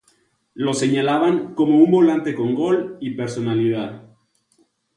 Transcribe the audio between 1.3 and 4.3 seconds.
como un volante con gol y personalidad.